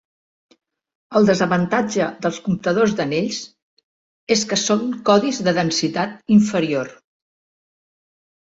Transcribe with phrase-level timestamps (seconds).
[1.19, 3.43] El desavantatge dels comptadors d'anells
[4.37, 6.93] és que són codis de densitat inferior.